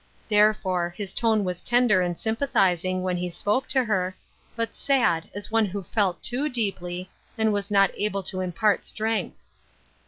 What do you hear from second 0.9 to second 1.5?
his tone